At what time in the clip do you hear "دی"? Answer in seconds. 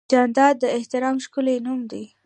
1.91-2.03